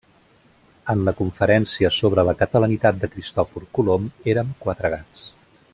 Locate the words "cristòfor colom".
3.17-4.09